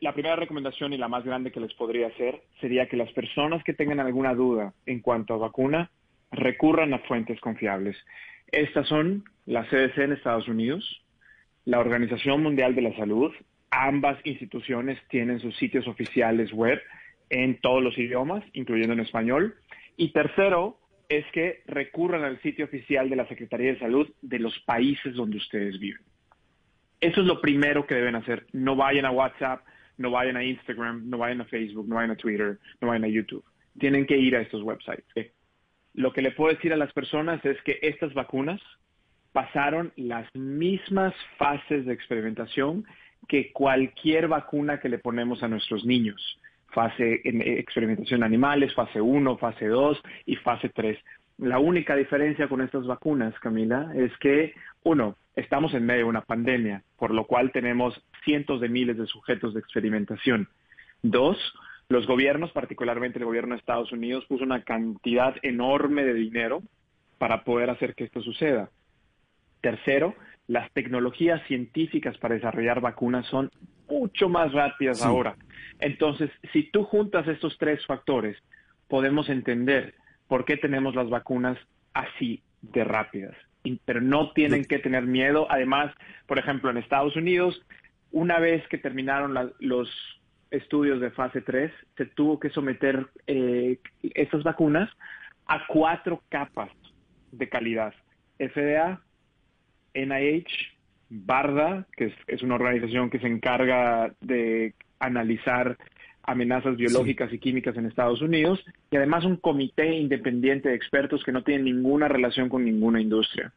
La 0.00 0.12
primera 0.12 0.36
recomendación 0.36 0.92
y 0.92 0.98
la 0.98 1.08
más 1.08 1.24
grande 1.24 1.50
que 1.50 1.60
les 1.60 1.72
podría 1.74 2.08
hacer 2.08 2.42
sería 2.60 2.86
que 2.86 2.96
las 2.96 3.10
personas 3.12 3.62
que 3.64 3.74
tengan 3.74 4.00
alguna 4.00 4.34
duda 4.34 4.74
en 4.84 5.00
cuanto 5.00 5.34
a 5.34 5.38
vacuna 5.38 5.90
recurran 6.30 6.92
a 6.92 6.98
fuentes 7.00 7.40
confiables. 7.40 7.96
Estas 8.52 8.86
son 8.88 9.24
la 9.46 9.64
CDC 9.68 9.98
en 9.98 10.12
Estados 10.12 10.48
Unidos, 10.48 11.02
la 11.64 11.80
Organización 11.80 12.42
Mundial 12.42 12.74
de 12.74 12.82
la 12.82 12.96
Salud. 12.96 13.32
Ambas 13.70 14.18
instituciones 14.24 14.98
tienen 15.08 15.40
sus 15.40 15.56
sitios 15.56 15.86
oficiales 15.88 16.52
web 16.52 16.80
en 17.30 17.60
todos 17.60 17.82
los 17.82 17.96
idiomas, 17.98 18.44
incluyendo 18.52 18.92
en 18.92 19.00
español. 19.00 19.56
Y 19.96 20.12
tercero, 20.12 20.78
es 21.08 21.24
que 21.32 21.62
recurran 21.66 22.24
al 22.24 22.40
sitio 22.42 22.64
oficial 22.64 23.08
de 23.08 23.16
la 23.16 23.28
Secretaría 23.28 23.72
de 23.72 23.78
Salud 23.78 24.08
de 24.22 24.38
los 24.38 24.58
países 24.60 25.14
donde 25.14 25.36
ustedes 25.36 25.78
viven. 25.78 26.02
Eso 27.00 27.20
es 27.20 27.26
lo 27.26 27.40
primero 27.40 27.86
que 27.86 27.94
deben 27.94 28.16
hacer. 28.16 28.46
No 28.52 28.74
vayan 28.74 29.04
a 29.04 29.10
WhatsApp, 29.10 29.60
no 29.98 30.10
vayan 30.10 30.36
a 30.36 30.44
Instagram, 30.44 31.08
no 31.08 31.18
vayan 31.18 31.40
a 31.40 31.44
Facebook, 31.44 31.88
no 31.88 31.96
vayan 31.96 32.12
a 32.12 32.16
Twitter, 32.16 32.58
no 32.80 32.88
vayan 32.88 33.04
a 33.04 33.08
YouTube. 33.08 33.44
Tienen 33.78 34.06
que 34.06 34.16
ir 34.16 34.36
a 34.36 34.40
estos 34.40 34.62
websites. 34.62 35.32
Lo 35.94 36.12
que 36.12 36.22
le 36.22 36.32
puedo 36.32 36.54
decir 36.54 36.72
a 36.72 36.76
las 36.76 36.92
personas 36.92 37.44
es 37.44 37.60
que 37.62 37.78
estas 37.82 38.12
vacunas 38.14 38.60
pasaron 39.32 39.92
las 39.96 40.26
mismas 40.34 41.14
fases 41.38 41.86
de 41.86 41.92
experimentación 41.92 42.84
que 43.28 43.52
cualquier 43.52 44.28
vacuna 44.28 44.80
que 44.80 44.88
le 44.88 44.98
ponemos 44.98 45.42
a 45.42 45.48
nuestros 45.48 45.84
niños 45.84 46.38
fase 46.76 47.22
en 47.24 47.40
experimentación 47.40 48.22
animales, 48.22 48.74
fase 48.74 49.00
1, 49.00 49.38
fase 49.38 49.66
2 49.66 50.02
y 50.26 50.36
fase 50.36 50.68
3. 50.68 50.98
La 51.38 51.58
única 51.58 51.96
diferencia 51.96 52.48
con 52.48 52.60
estas 52.60 52.86
vacunas, 52.86 53.32
Camila, 53.40 53.92
es 53.94 54.14
que, 54.18 54.54
uno, 54.82 55.16
estamos 55.34 55.72
en 55.72 55.86
medio 55.86 56.04
de 56.04 56.10
una 56.10 56.20
pandemia, 56.20 56.82
por 56.98 57.12
lo 57.12 57.26
cual 57.26 57.50
tenemos 57.50 57.98
cientos 58.26 58.60
de 58.60 58.68
miles 58.68 58.98
de 58.98 59.06
sujetos 59.06 59.54
de 59.54 59.60
experimentación. 59.60 60.48
Dos, 61.02 61.38
los 61.88 62.06
gobiernos, 62.06 62.52
particularmente 62.52 63.18
el 63.18 63.24
gobierno 63.24 63.54
de 63.54 63.60
Estados 63.60 63.90
Unidos, 63.92 64.26
puso 64.26 64.44
una 64.44 64.62
cantidad 64.62 65.34
enorme 65.42 66.04
de 66.04 66.12
dinero 66.12 66.62
para 67.16 67.44
poder 67.44 67.70
hacer 67.70 67.94
que 67.94 68.04
esto 68.04 68.20
suceda. 68.20 68.68
Tercero, 69.62 70.14
las 70.48 70.70
tecnologías 70.72 71.40
científicas 71.46 72.18
para 72.18 72.34
desarrollar 72.34 72.80
vacunas 72.80 73.24
son 73.26 73.50
mucho 73.88 74.28
más 74.28 74.52
rápidas 74.52 75.02
ahora. 75.02 75.36
Entonces, 75.78 76.30
si 76.52 76.64
tú 76.64 76.84
juntas 76.84 77.26
estos 77.26 77.56
tres 77.58 77.84
factores, 77.86 78.36
podemos 78.88 79.28
entender 79.28 79.94
por 80.28 80.44
qué 80.44 80.56
tenemos 80.56 80.94
las 80.94 81.08
vacunas 81.08 81.58
así 81.94 82.42
de 82.62 82.84
rápidas. 82.84 83.34
Pero 83.84 84.00
no 84.00 84.30
tienen 84.32 84.64
que 84.64 84.78
tener 84.78 85.04
miedo. 85.04 85.46
Además, 85.50 85.92
por 86.26 86.38
ejemplo, 86.38 86.70
en 86.70 86.76
Estados 86.76 87.16
Unidos, 87.16 87.60
una 88.16 88.38
vez 88.38 88.66
que 88.68 88.78
terminaron 88.78 89.52
los 89.60 89.90
estudios 90.50 91.02
de 91.02 91.10
fase 91.10 91.42
3, 91.42 91.70
se 91.98 92.06
tuvo 92.06 92.40
que 92.40 92.48
someter 92.48 93.08
eh, 93.26 93.78
estas 94.14 94.42
vacunas 94.42 94.88
a 95.46 95.66
cuatro 95.66 96.22
capas 96.30 96.70
de 97.30 97.46
calidad. 97.50 97.92
FDA, 98.38 99.02
NIH, 99.92 100.48
BARDA, 101.10 101.86
que 101.94 102.14
es, 102.26 102.42
una 102.42 102.54
organización 102.54 103.10
que 103.10 103.18
se 103.18 103.26
encarga 103.26 104.10
de 104.22 104.72
analizar 104.98 105.76
amenazas 106.22 106.78
biológicas 106.78 107.30
y 107.34 107.38
químicas 107.38 107.76
en 107.76 107.84
Estados 107.84 108.22
Unidos, 108.22 108.64
y 108.90 108.96
además 108.96 109.26
un 109.26 109.36
comité 109.36 109.94
independiente 109.94 110.70
de 110.70 110.74
expertos 110.74 111.22
que 111.22 111.32
no 111.32 111.44
tienen 111.44 111.66
ninguna 111.66 112.08
relación 112.08 112.48
con 112.48 112.64
ninguna 112.64 112.98
industria. 112.98 113.52